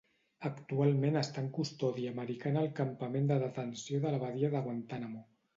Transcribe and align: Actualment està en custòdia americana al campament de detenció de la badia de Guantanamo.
Actualment 0.47 1.19
està 1.21 1.43
en 1.43 1.49
custòdia 1.57 2.15
americana 2.17 2.63
al 2.63 2.73
campament 2.81 3.31
de 3.33 3.41
detenció 3.47 4.03
de 4.07 4.15
la 4.17 4.23
badia 4.27 4.55
de 4.57 4.65
Guantanamo. 4.71 5.27